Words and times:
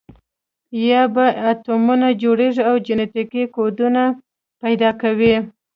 یا 0.89 1.01
به 1.13 1.25
اتمونه 1.51 2.07
جوړوي 2.21 2.61
او 2.69 2.75
جنټیکي 2.87 3.43
کوډونه 3.55 4.03
پیدا 4.61 4.89
کوي. 5.01 5.35